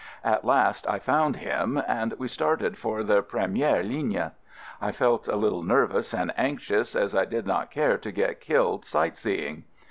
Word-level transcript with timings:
At 0.23 0.43
last 0.43 0.89
I 0.89 0.97
found 0.97 1.35
him 1.35 1.79
and 1.87 2.13
we 2.13 2.27
started 2.27 2.75
for 2.75 3.03
the 3.03 3.21
"premier 3.21 3.83
ligne." 3.83 4.31
I 4.81 4.91
felt 4.91 5.27
a 5.27 5.35
little 5.35 5.61
nervous 5.61 6.11
and 6.11 6.33
anxious, 6.37 6.95
as 6.95 7.13
I 7.15 7.25
did 7.25 7.45
not 7.45 7.69
care 7.69 7.99
to 7.99 8.11
get 8.11 8.41
killed 8.41 8.83
sight 8.83 9.15
seeing. 9.15 9.63